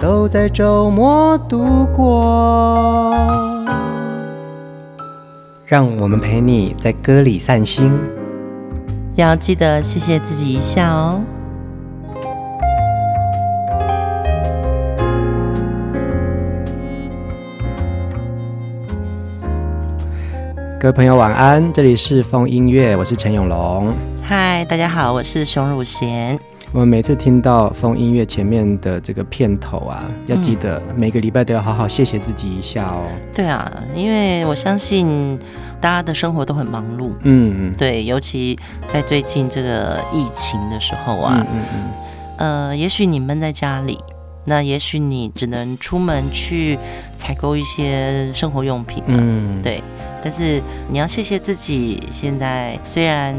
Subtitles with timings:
[0.00, 3.14] 都在周末度过。
[5.66, 7.92] 让我们陪你在歌里散心，
[9.14, 11.20] 要记得谢谢自己一下哦。
[20.80, 23.92] 各位朋友晚安，这里是风音乐，我是陈永龙。
[24.22, 26.40] 嗨，大家好，我是熊汝贤。
[26.72, 33.10] 我们每次听到风音乐前面的这个片头啊，要记得每个礼拜都要好好谢谢自己一下哦。
[33.34, 35.36] 对啊，因为我相信
[35.80, 37.10] 大家的生活都很忙碌。
[37.22, 41.90] 嗯，对，尤其在最近这个疫情的时候啊，嗯嗯，
[42.68, 43.98] 呃，也许你闷在家里，
[44.44, 46.78] 那也许你只能出门去
[47.16, 49.02] 采购一些生活用品。
[49.08, 49.82] 嗯，对，
[50.22, 53.34] 但是你要谢谢自己，现在虽然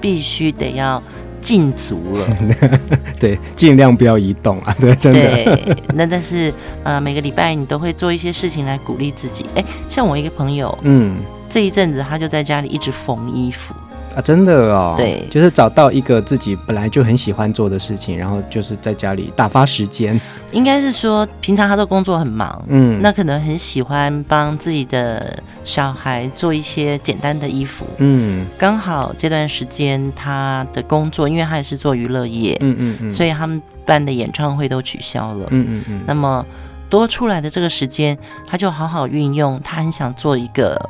[0.00, 1.02] 必须得要。
[1.44, 2.38] 禁足了，
[3.20, 5.20] 对，尽量不要移动啊，对，真的。
[5.20, 6.50] 对，那但是
[6.82, 9.44] 呃，每个礼拜你都会做一些事情来鼓励自己。
[9.54, 11.18] 哎，像我一个朋友，嗯，
[11.50, 13.74] 这一阵子他就在家里一直缝衣服。
[14.14, 20.20] 啊，真的哦，对，就是找到一个自己本来就很喜欢做的事情，然后就是在家里打发时间。
[20.52, 36.46] 应该是说，平常他的工作很忙，嗯，那可能很喜欢帮自己的小孩做一些简单的衣服，嗯，刚好这段时间他的工作，因为他也是做娱乐业，嗯嗯嗯，所以他们办的演唱会都取消了，嗯嗯嗯，那么
[36.88, 40.80] 多出来的这个时间，他就好好运用，他很想做一个。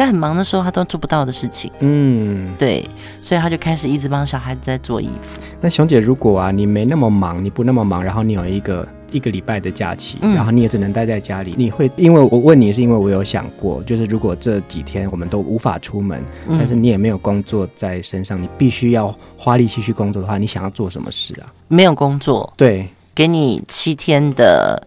[0.00, 1.70] 在很忙的时候，他都做不到的事情。
[1.80, 2.88] 嗯，对，
[3.20, 5.38] 所以他就开始一直帮小孩子在做衣服。
[5.60, 11.90] 那熊姐，如果啊，你没那么忙，你不那么忙，然后你有一个一个礼拜的假期，嗯、然后你也只能待在家里，你会？
[11.98, 21.52] 因为我问你，是因为我有想过，就是如果这几天我们都无法出门，嗯、但是你也没有工作在身上，你必须要花力气去工作的话，你想要做什么事啊？
[21.68, 24.82] 没有工作，对，给你七天的。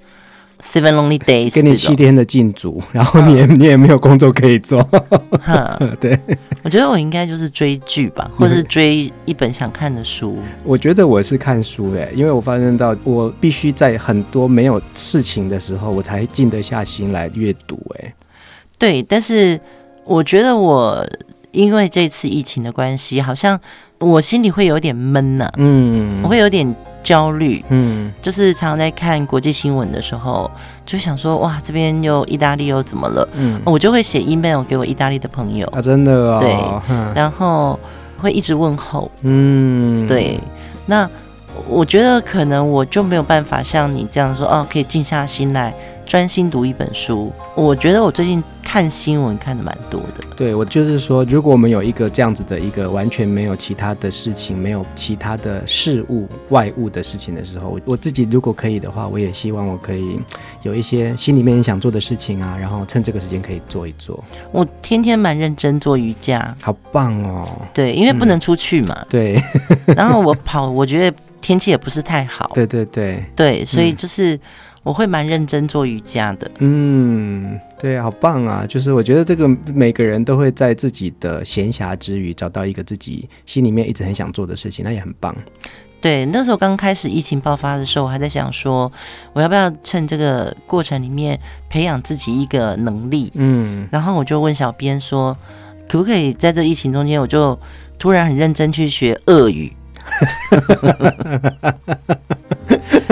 [0.63, 4.81] Seven lonely days，给你七天的禁足，然后你也、嗯、你也没有工作可以做。
[5.99, 6.17] 对，
[6.63, 10.37] 我觉得我应该就是追剧吧， 或者是追一本想看的书。
[10.63, 18.13] 我觉得我是看书哎，因为我发现到我必须在很多没有事情的时候，我才静得下心来阅读哎。
[18.79, 19.59] 对，但是
[20.05, 21.05] 我觉得我
[21.51, 23.59] 因为这次疫情的关系，好像
[23.99, 25.53] 我心里会有点闷呢、啊。
[25.57, 26.73] 嗯，我会有点。
[27.03, 30.49] 焦虑，嗯，就是常常在看国际新闻的时候，
[30.85, 33.27] 就想说，哇，这边又意大利又怎么了？
[33.35, 37.77] 嗯，我就会写 email 给我意大利的朋友，啊，真的哦，对，然后
[38.17, 40.39] 会一直问候，嗯，对，
[40.85, 41.07] 那
[41.67, 45.73] 我觉得可能我就没有办法像你这样说，哦，可以静下心来。
[46.05, 50.35] 专心读一本书，我觉得我最近看新闻看的蛮多的。
[50.35, 60.19] 对，我就是说，如果我们有一个这样子的一个完全没有其他的事情，没有其他的事物外物的事情的时候，我自己如果可以的话，我也希望我可以
[60.61, 64.23] 有一些心里面想做的事情啊，然后趁这个时间可以做一做。
[64.51, 67.49] 我天天蛮认真做瑜伽，好棒哦。
[67.73, 68.95] 对，因为不能出去嘛。
[68.99, 69.41] 嗯、对。
[69.95, 72.51] 然后我跑，我觉得天气也不是太好。
[72.53, 73.23] 对对对。
[73.35, 74.39] 对，所以就是。
[74.83, 76.51] 嗯我会蛮认真做瑜伽的。
[76.59, 78.65] 嗯，对，好棒啊！
[78.67, 85.33] 就是我觉得这个每个人都会在自己的闲暇之余找到一个自己心里面一直很想做的事情，那也很棒。
[86.01, 88.91] 对，那时候刚开始疫情爆发的时候，我还在想说，
[89.31, 91.39] 我要不要趁这个过程里面
[91.69, 93.31] 培养自己一个能力？
[93.35, 95.33] 嗯，然后我就问小编说，
[95.87, 97.57] 可不可以在这疫情中间，我就
[97.97, 99.71] 突然很认真去学俄语？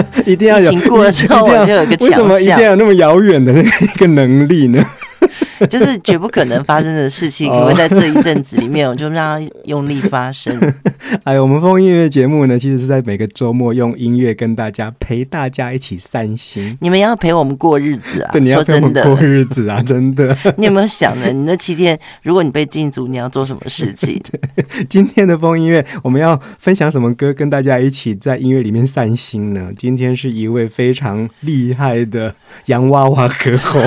[0.25, 1.95] 一定要有，过了之后我就有个。
[2.05, 4.83] 为什么一定要有那么遥远的那一个能力呢？
[5.69, 10.57] 就是绝不可能发生的事情，可会在这一阵子里面，我就让它用力发生。
[11.23, 16.77] 哎，我们风音乐节目呢，其实是在每个周末用音乐跟大家陪大家一起散心。
[16.81, 18.31] 你们要陪我们过日子啊！
[18.31, 19.81] 对，你要陪我们过日子啊！
[19.85, 20.35] 真的。
[20.57, 21.27] 你有没有想呢？
[21.31, 24.21] 你那七天，如果你被禁足，你要做什么事情？
[24.89, 29.69] 今天的风音乐，我们要分享什么歌，跟大家一起在音乐里面散心呢？
[29.77, 32.33] 今天是一位非常厉害的
[32.65, 33.79] 洋娃娃歌后，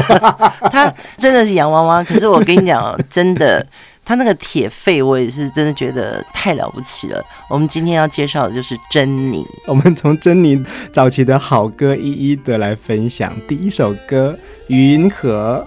[0.71, 1.64] 他真的是洋。
[1.65, 3.67] 洋娃娃，可是我跟你讲，真的，
[4.05, 7.25] 他那个铁肺，我也是真的觉得太了不起了。
[7.49, 9.43] 我们今天要介绍的就是珍妮。
[9.67, 10.63] 我们从珍妮
[10.93, 13.35] 早期的好歌一一的来分享。
[13.49, 14.37] 第一首歌
[14.69, 15.67] 《云河》。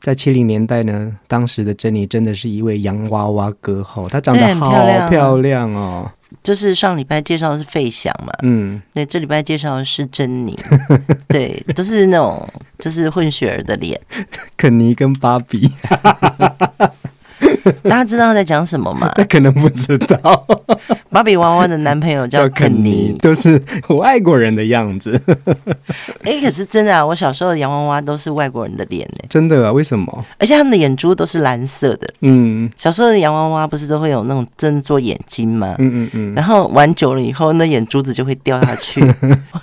[0.00, 6.10] 在七零年代呢，当时的珍妮真的是一位洋娃娃歌后，她长得好漂亮哦。
[6.44, 10.56] 就是上礼拜介绍的是费翔嘛，嗯，对，这礼拜介绍的是珍妮，
[11.26, 12.48] 对，都是那种
[12.78, 14.00] 就是混血儿的脸，
[14.56, 15.68] 肯尼跟芭比。
[17.84, 19.10] 大家知道在讲什么吗？
[19.16, 20.46] 他可能不知道。
[21.10, 25.20] 芭比娃娃的男朋友叫肯尼，都是外国人的样子。
[26.22, 27.04] 哎、欸，可是真的啊！
[27.04, 29.24] 我小时候的洋娃娃都是外国人的脸呢。
[29.28, 29.72] 真的啊？
[29.72, 30.24] 为什么？
[30.38, 32.08] 而且他们的眼珠都是蓝色的。
[32.20, 35.74] 嗯，小时候的洋娃娃不是都会有那种睁做眼睛吗？
[35.78, 36.34] 嗯嗯嗯。
[36.34, 39.00] 然后玩久了以后，那眼珠子就会掉下去。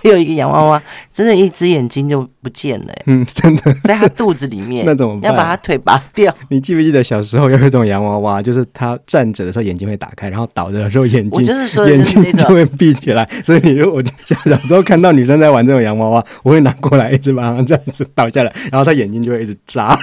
[0.03, 0.81] 我有一个洋娃娃，
[1.13, 2.93] 真的，一只眼睛就不见了。
[3.05, 4.85] 嗯，真的，在他肚子里面。
[4.87, 5.29] 那怎么办？
[5.31, 6.33] 要把他腿拔掉。
[6.49, 11.31] 你记不记得小时候有一种洋娃娃，就是他站着的时候眼睛会打开，然后倒着的时候眼睛。
[11.33, 19.97] 我就是说，眼睛就会闭起来，所以你如果小小时候看到女生在玩这种洋娃娃，我会拿过来一直把它这样子倒下来，然后他眼睛就会一直眨。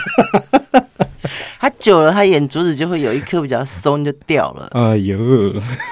[1.65, 4.69] 他久了，他眼珠子就会有一颗比较松，就掉了。
[4.73, 5.17] 哎呦，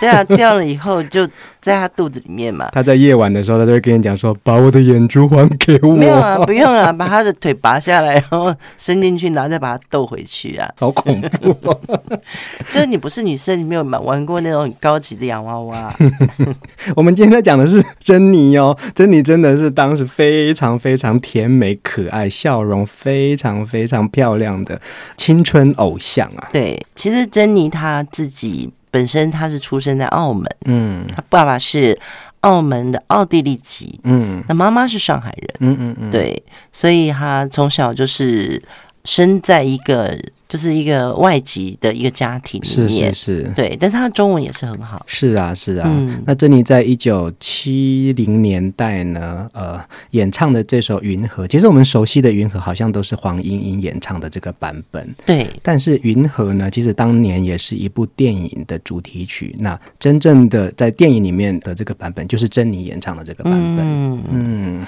[0.00, 1.26] 对啊，掉了以后就
[1.62, 2.68] 在他肚子里面嘛。
[2.72, 10.70] 他在夜晚的时候，他就会跟你讲说：“把我的眼珠还给我。”没有啊，不用啊，把他的腿拔下来，然后伸进去，然后再把它逗回去啊。
[10.76, 11.96] 好恐怖啊！
[12.70, 15.96] 就是你不是女生，你没有玩过那种很高级的洋娃娃。
[16.94, 24.78] 我们今天在讲的是珍妮哦，珍妮真的是当时非常非常甜美可爱，笑容非常非常漂亮的
[25.16, 31.98] 青春偶像啊，对，其实珍妮她自己本身她是出生在澳门，嗯，她爸爸是
[32.40, 36.42] 澳门的奥地利籍，嗯，那妈妈是上海人，嗯嗯嗯，对，
[36.72, 38.60] 所以她从小就是
[39.04, 40.18] 生在一个
[40.48, 45.88] 就是一个外籍的一个家庭里面，是是是，对，但是他中文也是很好，是啊是啊。
[45.90, 49.80] 嗯、那珍妮在一九七零年代呢，呃，
[50.10, 55.46] 演唱的这首《云河》，其实我们熟悉的《云河》好像都是黄莺莺演唱的这个版本，对。
[55.62, 59.56] 但是《云河》呢，其实当年也是一部电影的主题曲。
[59.58, 64.22] 那真正的在电影里面的这个版本，就是珍妮演唱的这个版本，嗯。
[64.30, 64.86] 嗯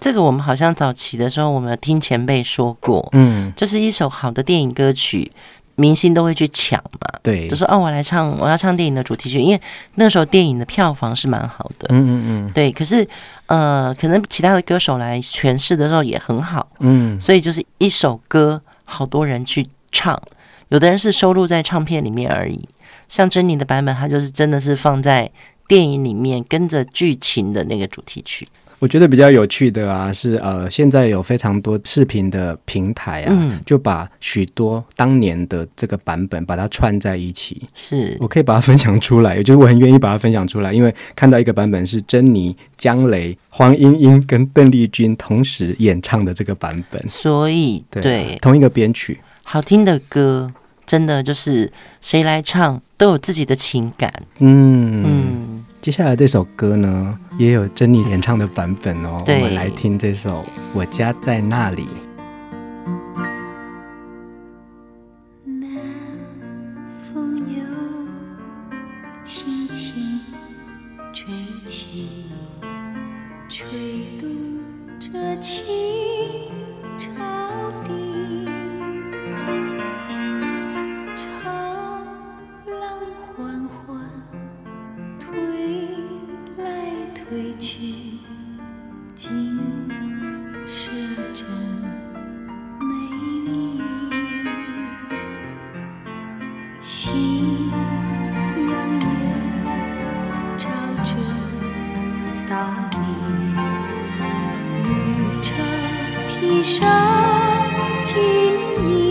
[0.00, 5.30] 这个我们好像早期的时候，我们有听前辈说过，嗯，就是一首好的电影歌曲，
[5.76, 9.60] 明星都会去抢嘛，对，就说哦，我来唱，我要唱电影的主题曲，因为
[9.96, 12.72] 那时候电影的票房是蛮好的，嗯嗯嗯，对。
[12.72, 13.06] 可是
[13.46, 20.18] 呃，可能其他的歌手来诠释的时候也很好，嗯，所以就是一首歌，好多人去唱，
[20.70, 22.66] 有的人是收录在唱片里面而已，
[23.10, 25.30] 像珍妮的版本，它就是真的是放在
[25.68, 28.48] 电影里面，跟着剧情的那个主题曲。
[28.80, 37.62] 我觉得比较有趣的啊，是呃，现在有非常多视频的平台啊，嗯、就把许多当年的这个版本把它串在一起。
[37.74, 50.50] 是我可以把它分享出来，也 就是我很愿意把它分享出来，因为看到一个版本是珍妮、江雷、黄莺莺跟邓丽君同时演唱的这个版本，所以对，对同一个编曲，好听的歌，
[50.86, 51.70] 真的就是
[52.00, 54.10] 谁来唱都有自己的情感。
[54.38, 55.64] 嗯嗯。
[55.80, 59.24] 嗯接下来这首歌呢，也有珍妮演唱的版本哦。
[59.26, 60.42] 我们来听这首
[60.74, 61.82] 《我家在那里》。
[108.82, 109.09] you.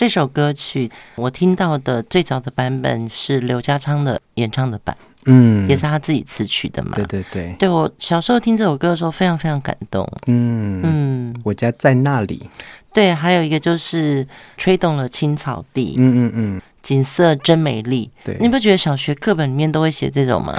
[0.00, 6.92] 这首歌曲我听到的最早的版本是刘家昌的演唱的版，嗯，也是他自己词曲的嘛。
[6.94, 10.10] 对对对，对我小时候听这首歌的时候非常非常感动。
[10.26, 12.48] 嗯嗯，我家在那里。
[12.94, 14.26] 对，还有一个就是
[14.56, 15.96] 吹动了青草地。
[15.98, 18.10] 嗯嗯嗯，景色真美丽。
[18.24, 20.58] 对，你不觉得小学课本里面都会写这种吗？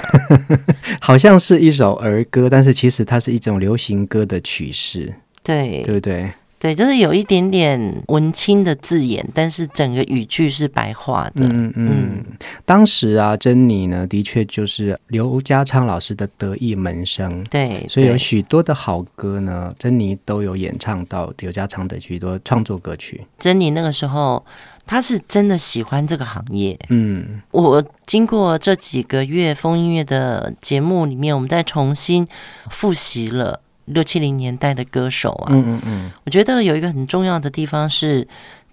[1.02, 5.12] 好像是一首儿歌，但是其实它是一种流行歌的曲式。
[5.42, 6.32] 对，对不对？
[6.62, 11.44] 对，就是有一点点文青的字眼，但是整个语句是白话的。
[11.44, 12.24] 嗯嗯，嗯，
[12.64, 17.42] 当时啊，珍妮呢，的确就是刘家昌老师的得意门生。
[17.50, 23.26] 对，所以有许多的好歌呢，珍妮都有演唱到刘家昌的许多创作歌曲。
[23.40, 24.44] 珍妮那个时候
[24.86, 26.78] 他是真的喜欢这个行业。
[26.90, 32.24] 嗯，我经过这几个月风音乐的节目里面，我们再重新
[32.70, 35.48] 复习了六七零年代的歌手啊。
[35.50, 38.26] 嗯嗯嗯，我觉得有一个很重要的地方是，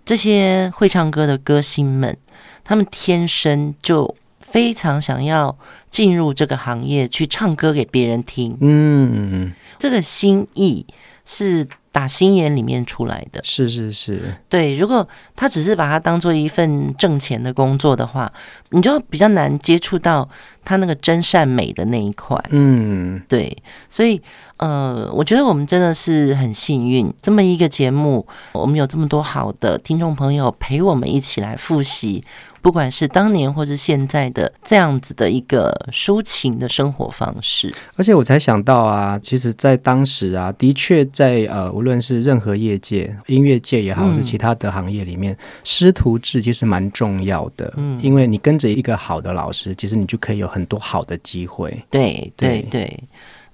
[0.06, 2.16] 这些会唱歌的歌星们，
[2.64, 5.58] 他们天生就非常想要
[5.90, 8.58] 进入这个行业去唱歌给别人听。
[8.62, 10.86] 嗯，这个心意
[11.26, 11.68] 是。
[11.92, 14.78] 打心眼里面出来的，是是是，对。
[14.78, 18.32] 如果他只是把它当做一份挣钱的工作的话，
[18.70, 20.30] 你就比较难接触到
[20.64, 22.40] 他那个真善美的那一块。
[22.52, 23.58] 嗯，对。
[23.90, 24.22] 所以，
[24.60, 32.24] 呃，我觉得我们真的是很幸运，这么一个节目，我们有这么多好的听众朋友陪我们一起来复习。
[32.62, 47.74] 不管是当年或是现在的这样子的一个抒情的生活方式，而且我才想到啊，其实，在当时啊，的确在呃，无论是任何业界，音乐界也好，或是其他的行业里面，师徒制其实蛮重要的。
[47.78, 51.82] 嗯，因为你跟着一个好的老师，其实你就可以有很多好的机会。
[51.90, 53.02] 对对对。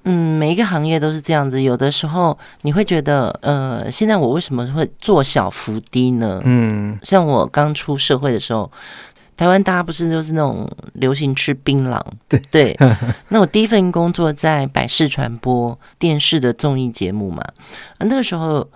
[0.06, 1.62] 嗯，每一个行业都是这样子。
[1.62, 6.42] 有的时候你会觉得，呃，现在我为什么会做小伏低呢？
[6.46, 8.72] 嗯，像我刚出社会的时候，
[9.36, 12.02] 台湾大家不是就是那种流行吃槟榔？
[12.30, 12.78] 对对。
[13.30, 17.44] 那我第一份工作在百事传播电视的综艺节目嘛，
[17.98, 18.68] 啊，那个时候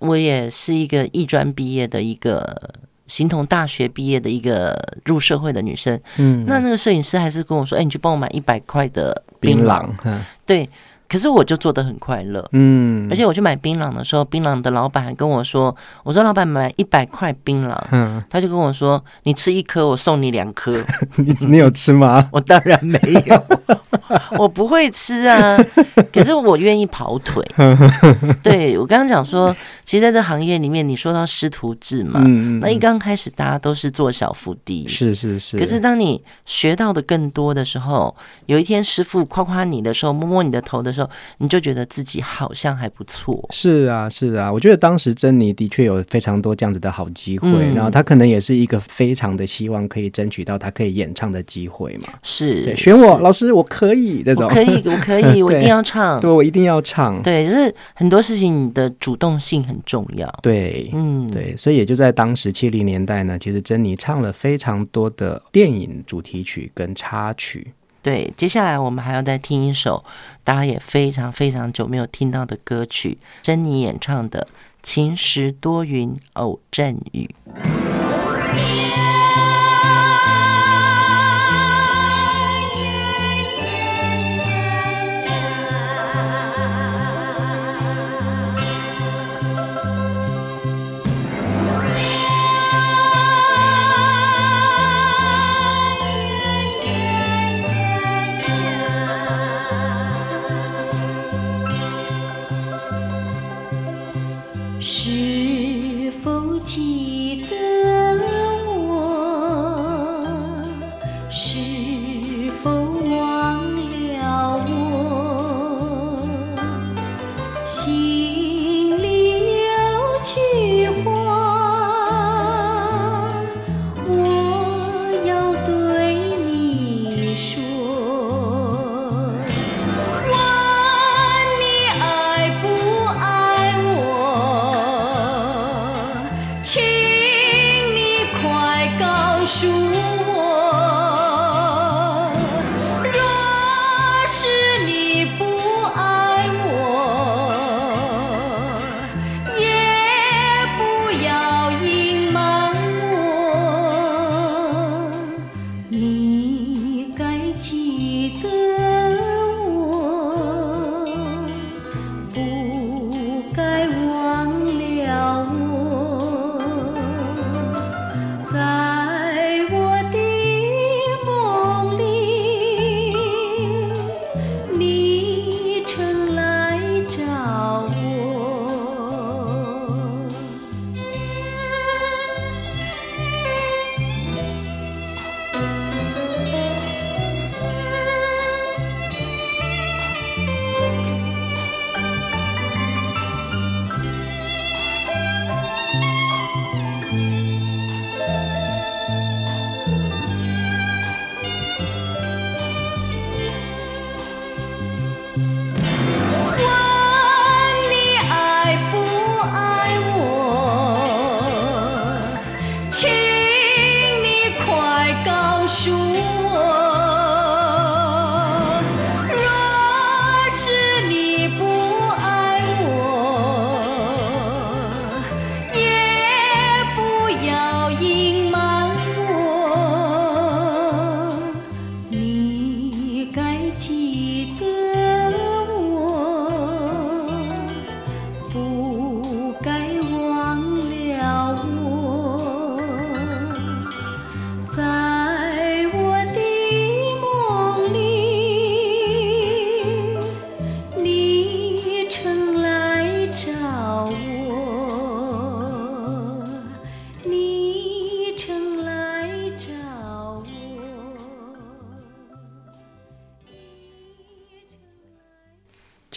[0.00, 2.70] 我也是一个艺专毕业的一个。
[3.08, 9.82] 形同大学毕业的一个入社会的女生，嗯，那那个摄影师还是跟我说：“哎、欸，你去帮我买一百块的槟榔。
[10.04, 10.68] 榔”对。
[11.10, 15.74] 可是我就做的很快乐，嗯，而且我去买槟榔的时候，槟榔的老板还跟我说
[16.04, 20.70] ：“我说老板买一百块槟榔，嗯，他就跟我说：你吃一颗，我送你两颗。
[21.16, 22.28] 你你有吃吗？
[22.30, 23.42] 我当然没有，
[24.38, 25.56] 我不会吃啊。
[26.12, 27.42] 可是我愿意跑腿。
[28.44, 29.56] 对，我刚刚讲说，
[29.88, 35.56] 其实在这行业里面，你说到师徒制嘛，嗯，那一刚开始大家都是做小伏低，是是是。
[35.56, 38.14] 可是当你学到的更多的时候，
[38.44, 43.42] 有一天师傅夸夸你的时候，摸摸你的头的时候，你就觉得自己好像还不错。
[43.48, 52.12] 是啊，是啊，我觉得当时珍妮的确有非常多这样子的好机会，嗯、然后她可能也是一个非常的希望可以争取到她可以演唱的机会嘛。
[52.22, 57.22] 是，选我老师，我可以这种，可以，我可以，我一定要唱， 对，我一定要唱。
[57.22, 60.28] 对，就是很多事情你的主动性很重要。
[60.42, 67.72] 对，嗯，对，所以也就在当时七零年代呢，其实珍妮唱了非常多的电影主题曲跟插曲。
[68.00, 70.04] 对，接下来我们还要再听一首
[70.44, 74.46] 大家也非常非常久没有听到的歌曲，珍妮演唱的
[74.82, 77.28] 《晴时多云偶阵雨》。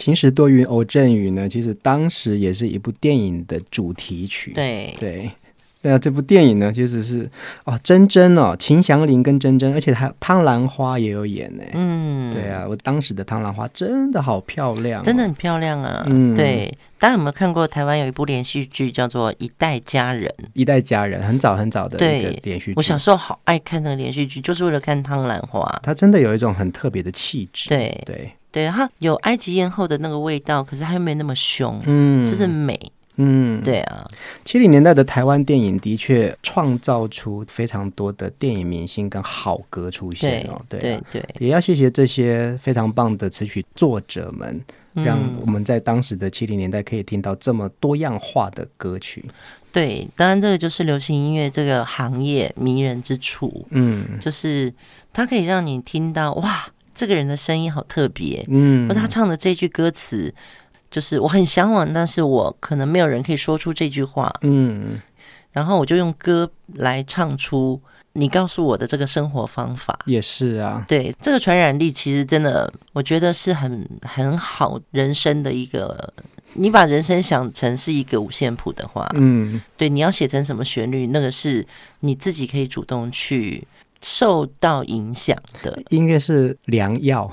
[0.02, 4.50] 晴时多云偶阵雨呢，其实当时也是一部电影的主题曲。
[4.52, 5.30] 对对，
[5.82, 7.30] 那这部电影呢，其实是
[7.62, 11.62] 哦，珍珍哦，秦祥林跟珍珍，而且还有汤兰花也有演呢。
[11.74, 16.02] 嗯，对啊，我当时的汤兰花真的好漂亮哦，真的很漂亮啊。
[16.08, 20.28] 嗯，对，大家有没有看过台湾有一部连续剧叫做《一代佳人》？
[20.52, 25.80] 一代佳人很早很早的一个连续剧，我小时候好爱看那个连续剧，就是为了看汤兰花。
[25.80, 27.68] 它真的有一种很特别的气质。
[27.68, 28.32] 对对。
[28.52, 32.78] 对，它有埃及艳后的那个味道，可是它又没那么凶，嗯，就是美，
[33.16, 34.06] 嗯，对啊。
[34.44, 44.60] 七零年代的台湾电影的确创造出非常多的电影明星跟好歌出现哦，对对、啊、对，对也要谢谢这些非常棒的词曲作者们，
[44.92, 49.24] 让我们在当时的七零年代可以听到这么多样化的歌曲。
[49.72, 54.70] 对，当然这个就是流行音乐这个行业迷人之处，嗯，就是
[55.10, 56.66] 它可以让你听到哇。
[56.94, 60.32] 这个人的声音好特别，嗯，而他唱的这句歌词，
[60.90, 65.00] 就是我很向往，但是我可能没有人可以说出这句话，嗯，
[65.52, 67.80] 然后我就用歌来唱出
[68.12, 76.12] 你告诉我的这个生活方法，也是啊，对，这个传染力其实真的，我觉得是很很好人生的一个，
[76.52, 81.66] 你把人生想成是一个五线谱的话，嗯，对，你要写成什么旋律，那个是
[82.00, 83.66] 你自己可以主动去。
[84.02, 87.30] 受到影响的音乐是良药，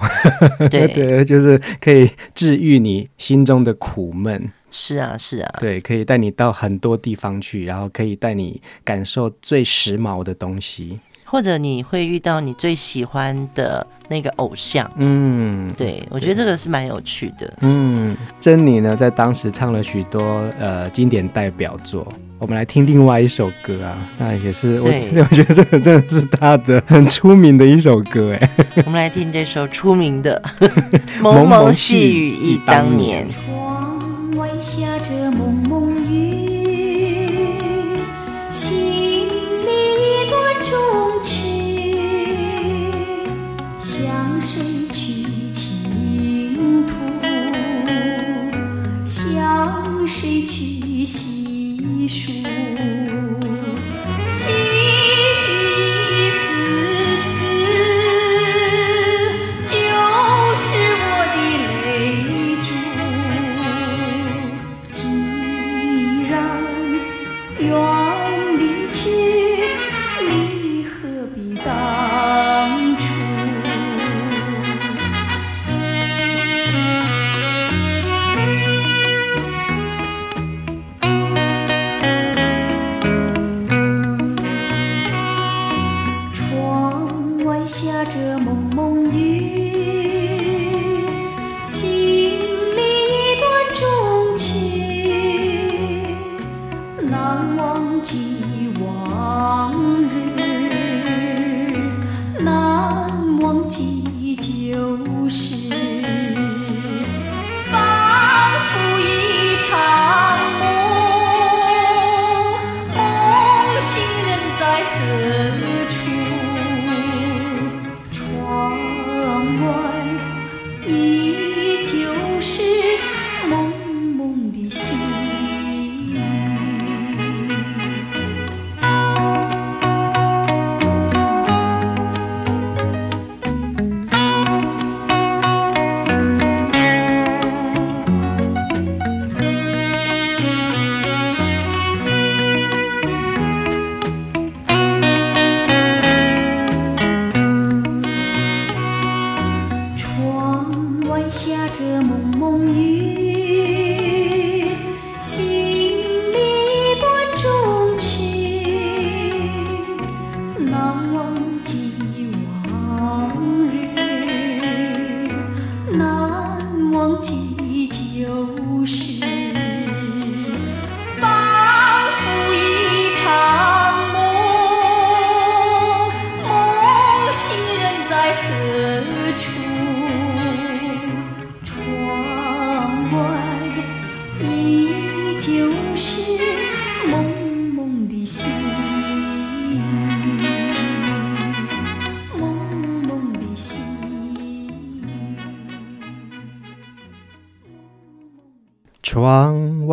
[0.69, 4.51] 对 对，就是可以治愈你心中的苦闷。
[4.71, 10.99] 是啊，是啊，对，可以带你到很多地方去，然后可以带你感受最时髦的东西。
[11.29, 17.53] 或者你会遇到你最喜欢的那个偶像，嗯，对，我觉得这个是蛮有趣的。
[17.61, 22.07] 嗯，珍妮呢，在当时唱了许多呃经典代表作。
[22.39, 24.87] 我们来听另外一首歌啊，那也是我
[25.29, 28.49] 我觉得这个真的是他的很出名的一首歌哎。
[28.87, 30.41] 我们来听这首出名的
[31.21, 33.27] 《蒙蒙细雨忆当年》。
[50.09, 50.58] 谁去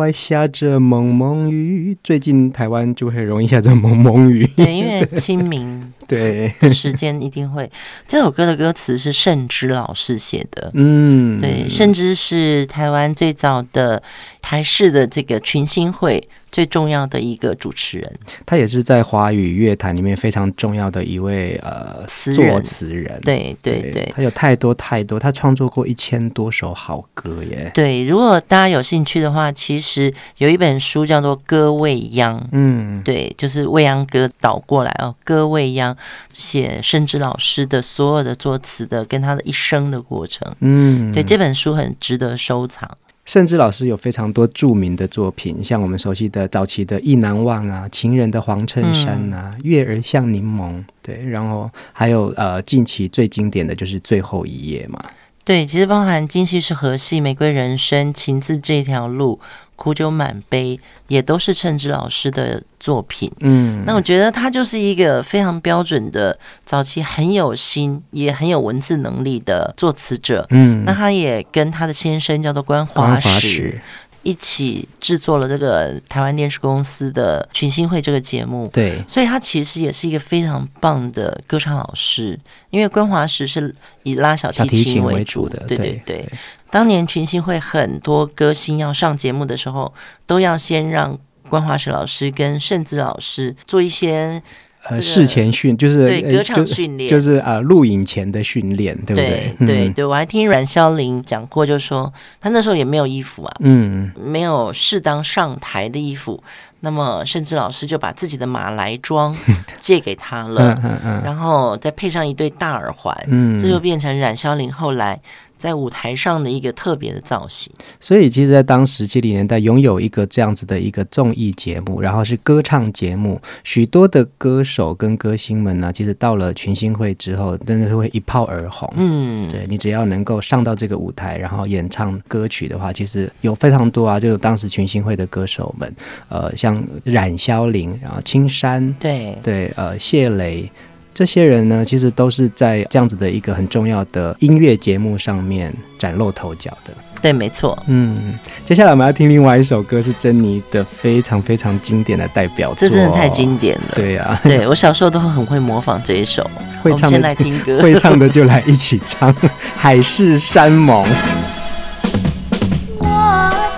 [0.07, 4.49] 外下着蒙蒙雨，最近台湾就很容易下着蒙蒙雨。
[4.55, 7.69] 对，因为清明 对时间一定会。
[8.07, 14.01] 这首歌的歌词是盛之老师写的，嗯，对，盛之是台湾最早的
[14.41, 16.29] 台式的这个群星会。
[16.57, 23.21] 最重要的一个主持人，他也是在华语乐坛里面非常重要的一位呃词作词人。
[23.21, 27.69] 对对对，对，他有太多太多，他创作过一千多首好歌耶。
[27.75, 35.93] 对，如果大家有兴趣的话，其实有一本书叫做《歌未央》，嗯，对，就是未央歌倒过来哦，《歌未央》
[36.33, 40.51] 写甚至老师的所有的作词的跟他的一生的过程。
[40.61, 42.97] 嗯，对，这本书很值得收藏。
[43.27, 55.03] 甚至老师有非常多著名的作品，像我们熟悉的早期的《意难忘》啊，《情人的黄衬衫》啊，《月儿像柠檬》对，然后还有呃近期最经典的就是《最后一页》嘛。
[55.43, 59.39] 对，其实包含今夕是何夕、玫瑰人生、情字这条路。
[59.77, 73.79] 苦酒满杯也都是盛之老师的作品，嗯，那我觉得他就是一个非常标准的早期很有心也很有文字能力的作词者，嗯，那他也跟他的先生叫做关华石
[74.23, 82.37] 一起制作了这个台湾电视公司的群星会这个节目，对，所以他其实也是一个非常棒的歌唱老师，
[82.71, 86.17] 因为关华石是以拉小提琴为主的，对对对。
[86.17, 86.29] 对
[86.69, 89.93] 当年群星会很多歌星要上节目的时候，
[90.25, 91.17] 都要先让
[91.49, 94.41] 关华石老师跟盛子老师做一些、
[94.83, 99.55] 这个、呃事前训，就是对歌唱训练，就是啊录影前的训练，对不对？
[99.59, 106.43] 对对，对，我还听阮萧林讲过，就说他那时候也没有衣服啊，嗯，没有适当上台的衣服，
[106.81, 109.33] 那么盛之老师就把自己的马来装
[109.79, 110.77] 借给他了，
[111.23, 115.19] 然后再配上一对大耳环，嗯，这就变成阮萧林后来。
[115.57, 128.91] 在舞台上的一个特别的造型，所以其实，在当时七零年代，拥有一个这样子的一个综艺节目，然后是歌唱节目，许多的歌手跟歌星们呢，其实到了群星会之后，真的是会一炮而红。
[128.95, 135.95] 嗯，对，你只要能够上到这个舞台，然后演唱歌曲的话，其实有非常多啊，就是当时群星会的歌手们，
[136.29, 140.69] 呃，像冉萧玲，然后青山，对对，呃，谢雷。
[141.17, 146.93] 这些人呢，其实都是在这样子的一个很重要的音乐节目上面崭露头角的。
[147.23, 147.75] 对，没错。
[147.87, 152.87] 嗯，接下来我们要听另外一首歌，是珍妮的非常非常经典的代表作。
[152.87, 153.95] 这真的太经典了。
[153.95, 156.47] 对啊，对我小时候都很会模仿这一首。
[156.83, 157.81] 会唱的，先来听歌。
[157.81, 159.33] 会唱的就来一起唱，
[159.75, 161.03] 《海誓山盟》。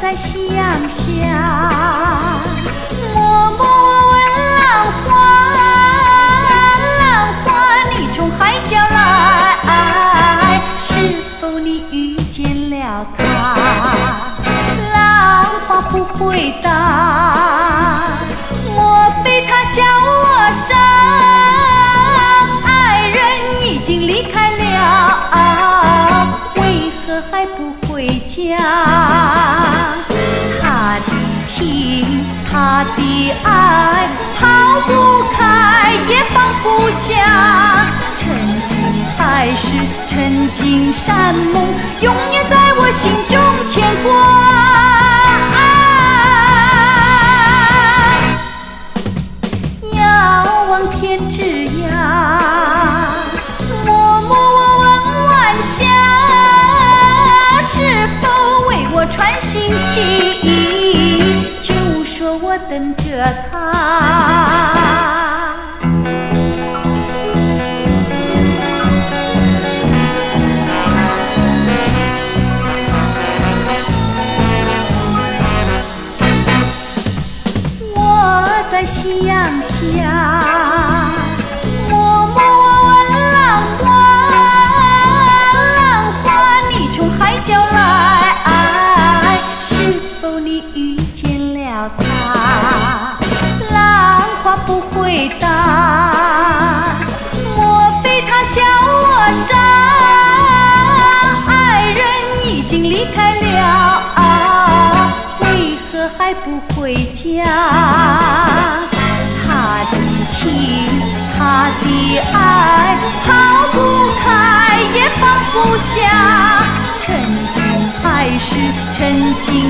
[0.01, 0.13] 回
[36.91, 37.85] 下。
[38.17, 38.27] 曾
[38.67, 39.67] 经海誓，
[40.09, 41.73] 曾经山盟，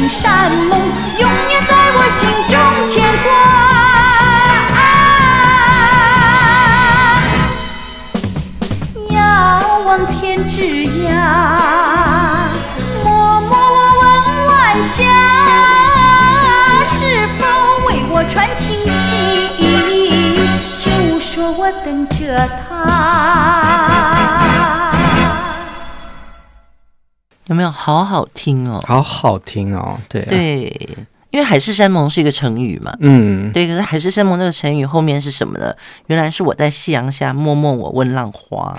[0.10, 0.72] 山盟
[1.20, 2.54] 永远在我心中
[2.90, 3.28] 牵挂，
[9.16, 9.18] 遥
[9.86, 10.18] 望天
[10.50, 10.56] 之
[11.08, 11.10] 涯，
[13.04, 13.08] 默
[13.42, 14.04] 默我问
[14.48, 14.52] 晚
[14.98, 15.00] 霞，
[16.98, 17.00] 是
[17.38, 17.40] 否
[17.88, 18.66] 为我穿情
[19.06, 19.60] 系，
[20.84, 20.86] 就
[21.22, 22.18] 说我等着
[22.68, 23.69] 他。
[27.50, 28.82] 有没有好好听哦？
[28.88, 30.98] 好好听哦，对、啊、对。
[31.32, 33.68] 因为海誓山盟是一个成语嘛，嗯，对。
[33.68, 35.72] 可是海誓山盟这个成语后面是什么呢？
[36.08, 38.76] 原来是我在夕阳下默默我问浪花。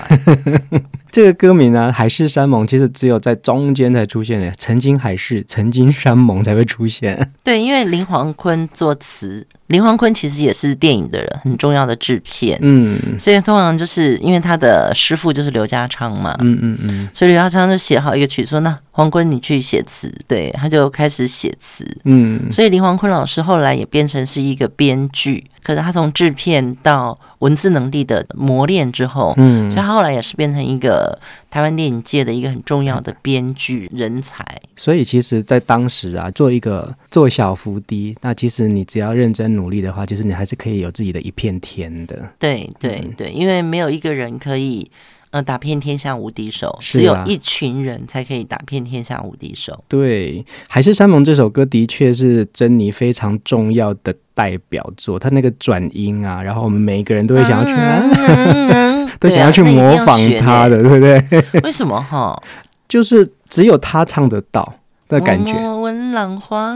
[1.11, 7.31] 这个歌名呢，海誓山盟其实只有在中间才出现的，曾经海誓，曾经山盟才会出现。
[7.43, 22.51] 对，因为林煌坤作词，林煌坤其实也是电影的人，很重要的制片，嗯，所以通常就是因为他的师傅就是刘家昌嘛，嗯嗯嗯，所以刘家昌就写好一个曲，说那煌坤你去写词，对，他就开始写词，嗯。
[22.51, 31.19] 所以林煌坤老师后来也变成是一个编剧，可是他从制片到文字能力的磨练之后，嗯，所以他后来也是变成一个
[31.51, 34.45] 台湾电影界的一个很重要的编剧人才。
[34.77, 42.17] 所以其实，在当时啊，做一个做小伏低，那其实你只要认真努力的话，其实你还是可以有自己的一片天的。
[42.39, 44.91] 对对对，因为没有一个人可以。
[45.31, 49.85] 呃，打遍天下无敌手，只有一群人才可以打遍天下无敌手。
[49.87, 55.19] 对，《海誓山盟》这首歌的确是珍妮非常重要的代表作。
[55.19, 57.75] 她那个转音啊，然后我们每一个人都会想要去，
[59.21, 61.23] 都想要去模仿她的，对不对？
[61.63, 62.37] 为什么哈？
[62.89, 64.75] 就是只有他唱得到。
[65.11, 65.53] 的感觉。
[66.13, 66.75] 浪花，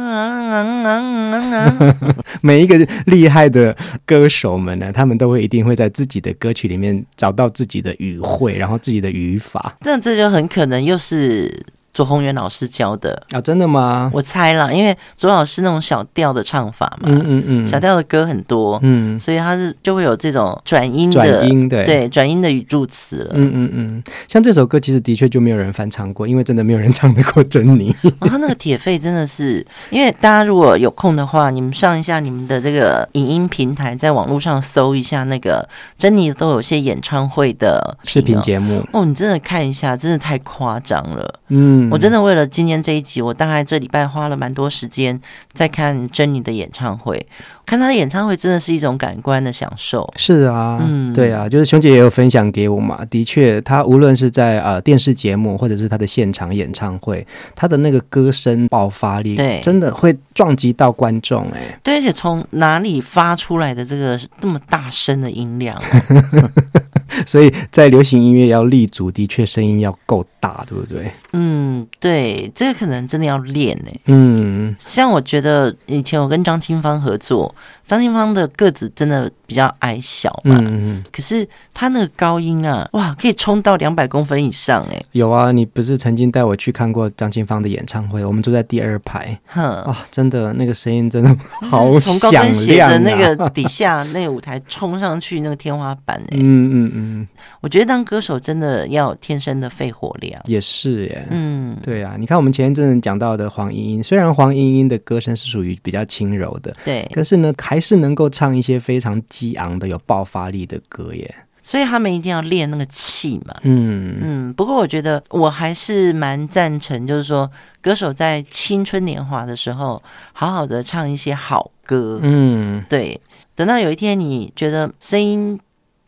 [2.42, 9.76] 每一个厉害的歌手们呢，他们都会一定会在自己的歌曲里面找到自己的语汇，然后自己的语法。
[9.80, 11.64] 这这就很可能又是。
[11.94, 13.40] 左宏元老师教的啊？
[13.40, 14.10] 真的吗？
[14.12, 24.02] 我猜了，因为左老师那种小调的唱法嘛，嗯嗯嗯，小调的歌很多，嗯，所以他是就会有这种转音的转音对，对转音的语助词了，嗯嗯嗯。
[24.26, 27.94] 像这首歌其实的确就没有人翻唱过，因为真的没有人唱得过珍妮。
[28.18, 41.83] 哦， 他那个铁肺真的是，因为大家如果有空的话，你们上一下你们的这个影音平台，在网络上搜一下那个珍妮都有些演唱会的视频节目哦，你真的看一下，真的太夸张了，嗯。
[41.90, 45.20] 我真的为了今天这一集，我大概这礼拜花了蛮多时间
[45.52, 47.26] 在看珍妮的演唱会。
[47.66, 50.12] 看她的演唱会真的是一种感官的享受。
[50.16, 53.02] 是啊，嗯，对啊，就是熊姐也有分享给我嘛。
[53.06, 61.78] 的确，她无论是在呃电视节目，或者是她的现场演唱会，她的那个歌声爆发力，对，真的会撞击到观众哎、欸。
[61.82, 65.80] 对，而且从哪里发出来的这个这么大声的音量？
[67.26, 71.10] 所以在流行音乐要立足，的确声音要够大，对不对？
[71.32, 74.00] 嗯，对，这个可能真的要练呢、欸。
[74.06, 77.54] 嗯，像我觉得以前我跟张清芳合作。
[77.86, 85.02] 张清芳的个子真的比较矮小嘛，嗯嗯，可是他那个高音啊，哇，可以冲到两百公分以上哎。
[85.12, 88.24] 有啊，你不是曾经带我去看过张清芳的演唱会？
[88.24, 91.28] 我们坐在第二排，哼，啊，真的那个声音真的
[91.62, 92.00] 好响亮啊！
[92.00, 97.28] 从高跟鞋的那个底下那个舞台冲上去那个天花板哎，嗯嗯嗯，
[97.60, 113.54] 我觉得当歌手真的要有天生的肺活量，也是耶，嗯，对啊，你看我们前一阵讲到的黄莺莺，虽然黄莺莺的歌声是属于比较轻柔的，对，可是呢，还是能够唱一些非常激昂的、有爆发力的歌耶，所以他们一定要练那个气嘛。
[113.62, 114.52] 嗯嗯。
[114.54, 122.20] 不过我觉得我还是蛮赞成，就是说歌手在青春年华的时候，好好的唱一些好歌。
[122.22, 123.20] 嗯，对。
[123.54, 125.58] 等到有一天你觉得声音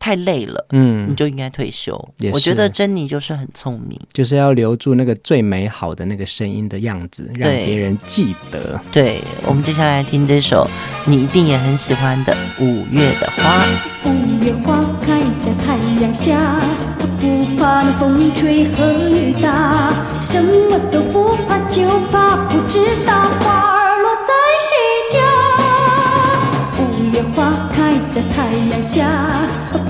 [0.07, 1.93] 太累了，嗯，你就应该退休。
[2.33, 8.81] 我觉得珍妮就是很聪明，就是要留住那个最美好的那个声音的样子，让别人记得。
[8.93, 10.65] 对，我们接下来听这首
[11.07, 12.33] 你一定也很喜欢的
[12.65, 13.65] 《五月的花》。
[14.09, 16.61] 五月花开在太阳下，
[17.19, 19.93] 不怕那风吹和雨打，
[20.23, 21.83] 什么都不怕，就
[22.13, 24.33] 怕不知道花儿落在
[24.63, 24.71] 谁
[25.11, 25.19] 家。
[26.79, 26.81] 五
[27.13, 29.05] 月花开在太阳下。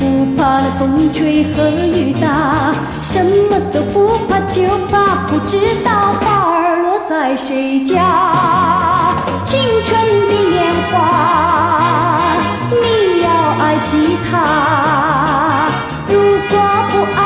[0.01, 9.15] 不怕那风吹和雨打，什么都不怕，就怕不知道花儿落在谁家。
[9.45, 9.97] 青春
[10.27, 12.35] 的年华，
[12.73, 13.31] 你要
[13.65, 15.69] 爱惜它。
[16.09, 16.19] 如
[16.51, 16.59] 果
[16.91, 17.23] 不爱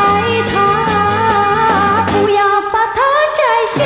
[0.52, 3.00] 它，不要把它
[3.38, 3.78] 摘下。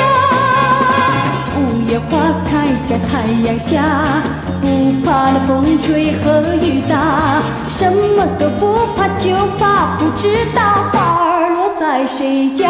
[1.57, 1.59] 五
[1.89, 2.11] 月花
[2.45, 3.71] 开在太阳下。
[4.85, 10.61] 不怕那风吹和雨打，什么都不怕，就怕不知道
[10.93, 12.69] 花儿落在谁家。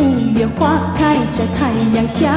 [0.00, 0.02] 五
[0.36, 2.32] 月花开在太阳下，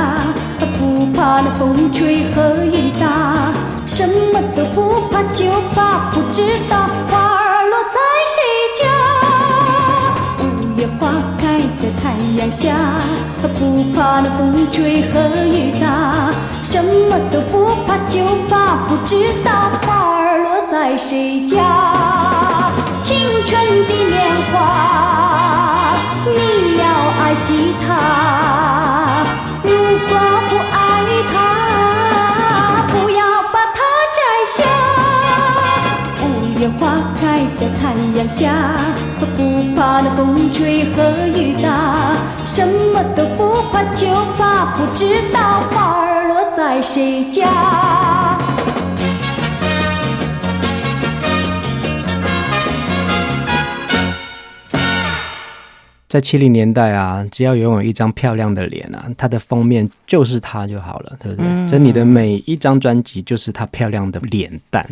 [0.77, 3.51] 不怕那风吹和雨打，
[3.87, 6.77] 什么都不怕，就怕不知道
[7.09, 7.97] 花儿落在
[8.27, 8.37] 谁
[8.83, 8.85] 家。
[10.99, 11.34] 花开在
[12.05, 12.75] 太阳下，
[13.41, 16.29] 不怕那风吹和雨打，
[16.61, 22.71] 什么都不怕，就怕不知道花儿落在谁家。
[23.01, 25.95] 青春的年华，
[26.27, 26.85] 你要
[27.23, 27.89] 爱惜它。
[37.85, 38.51] 太阳下，
[39.19, 39.25] 不
[39.75, 47.45] 怕那风吹和雨打，什么都不怕，就怕不知道花儿落在谁家。
[56.09, 61.45] 在七零年代啊，只要拥有一张漂亮的脸啊，它的封面就是她就好了，对不对？
[61.47, 64.83] 嗯、珍妮的每一张专辑就是她漂亮的脸蛋。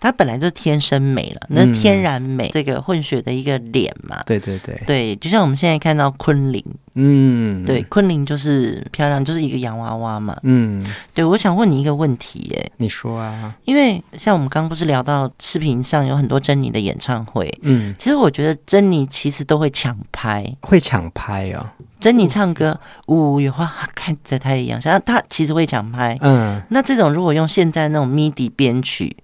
[0.00, 4.16] 她本来就是天生美了，那天然美，这个混血的一个脸嘛。
[4.20, 10.34] 嗯、对对对，对，就像我们现在看到昆凌，嗯，对，昆凌就是漂亮，就是一个洋娃娃嘛。
[10.42, 10.82] 嗯，
[11.12, 21.84] 对，我想问你一个问题，耶，你说啊，因为像我们刚刚不是聊到视频上有很多珍妮的演唱会，嗯，其实我觉得珍妮其实都会抢拍，会抢拍啊、哦。
[22.00, 29.14] 珍妮唱歌，五月花开在太阳下，她其实会抢拍，嗯，那这种如果用现在那种 MIDI 编曲。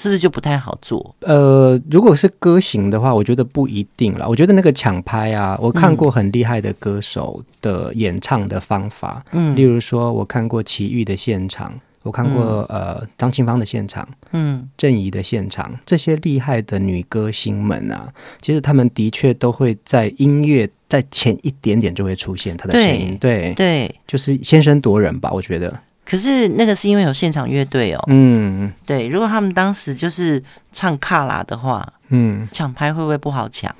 [0.00, 1.14] 是不是就不太好做？
[1.20, 4.26] 呃，如果是歌型的话，我觉得不一定啦。
[4.26, 9.22] 我觉得那个抢拍啊，我看过很厉害的歌手的演唱的方法。
[9.32, 18.08] 嗯，例如说，我看过齐豫的现场，我看过、嗯、呃张清芳的现场，嗯，郑怡的现场，这些厉害的女歌星们啊，
[18.40, 25.78] 其实他们的确都会在音乐在前一点点就会出现她的声音，对对，对就是先声夺人吧，我觉得。
[26.10, 29.06] 可是那个是因为有现场乐队哦，嗯，对。
[29.06, 30.42] 如果他们当时就是
[30.72, 33.72] 唱卡拉的话，嗯，抢拍会不会不好抢？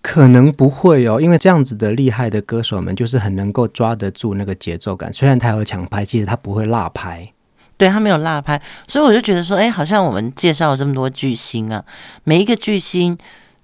[0.00, 5.12] 可能不会哦，因为这样子的厉害的歌手们就是很能够抓得住那个节奏感。
[5.12, 7.30] 虽然他有抢拍，其实他不会落拍，
[7.76, 8.58] 对，他没有落拍。
[8.88, 11.84] 所以我就觉得说，哎，好像我们介绍了这么多巨星啊，
[12.24, 13.18] 每一个巨星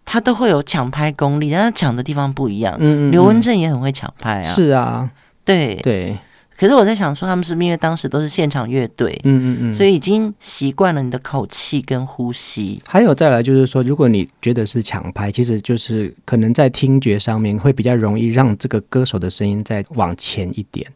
[0.04, 2.76] 他都会有抢拍功力，但他抢的地方不一样。
[2.78, 5.08] 嗯，嗯，嗯，刘文正也很会抢拍啊，是啊，
[5.46, 6.18] 对对。
[6.62, 12.80] 可是我在想说，他们是不是因为当时都是现场乐队，嗯嗯嗯，所以已经习惯了你的口气跟呼吸。
[12.86, 20.86] 还有再来就是说，如果你觉得是抢拍，其实就是可能在听觉上面会比较容易让这个歌手的声音再往前一点。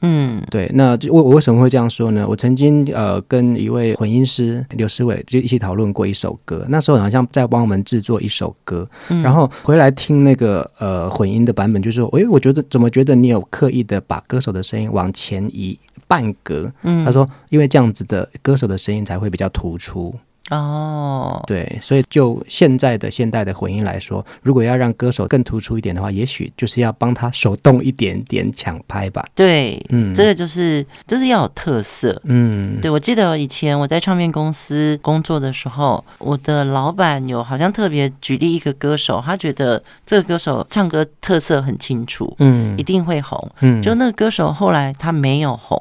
[0.00, 2.26] 嗯，对，那我我为什么会这样说呢？
[2.28, 16.70] 我曾经呃跟一位混音师刘诗伟就一起讨论过一首歌，那时候好像在帮我们制作一首歌，嗯、然后回来听那个呃混音的版本，就说，诶，我觉得怎么觉得你有刻意的把歌手的声音往前移半格？
[16.82, 20.14] 嗯，他说，因为这样子的歌手的声音才会比较突出。
[20.50, 29.26] 哦，对，所以就现在的现代的混音来说，如果要让歌手更突出一点的话，也许就是要帮他手动一点点抢拍吧。
[29.34, 32.20] 对，嗯，这个就是就是要有特色。
[32.24, 43.50] 嗯，对，我记得以前我在唱片公司工作的时候，我的老板有好像特别举例一个歌手，他觉得这个歌手唱歌特色很清楚，嗯，一定会红。
[43.60, 45.80] 嗯，就那个歌手后来他没有红。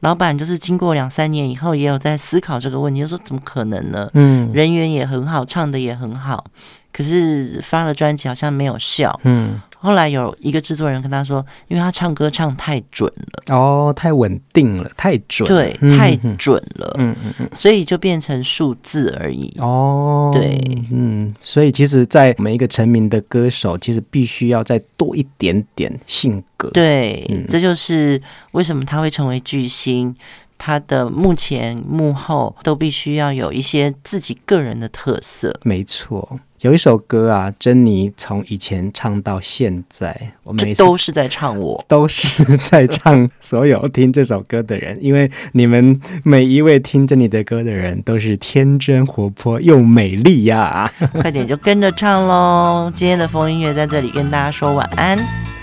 [0.00, 4.10] 老板就是经过两三年以后，也有在思考这个问题，就说怎么可能呢？
[4.14, 6.44] 嗯，人缘也很好，唱的也很好，
[6.92, 9.18] 可是发了专辑好像没有效。
[9.24, 9.60] 嗯。
[9.78, 19.54] 后来有一个制作人跟他说，因为他唱歌唱太准了，哦，太稳定了，太准，对，太准了，嗯嗯嗯，所以就变成数字而已。
[19.58, 20.60] 哦，对，
[20.90, 26.70] 嗯，所以其实，在每一个成名的歌手，其实必须要再多一点点性格。
[26.70, 28.20] 对，嗯，这就是
[28.52, 30.14] 为什么他会成为巨星。
[30.58, 35.54] 他的幕前幕后都必须要有一些自己个人的特色。
[35.64, 50.92] 没错，有一首歌啊，珍妮从以前唱到现在，我们都是在唱我，都是在唱所有听这首歌的人，因为你们每一位听着你的歌的人都是天真活泼又美丽呀、啊！
[51.22, 52.90] 快点就跟着唱喽！
[52.92, 55.16] 今天的风音乐在这里跟大家说晚安，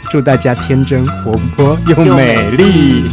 [0.09, 3.09] 祝大家天真活泼又美丽。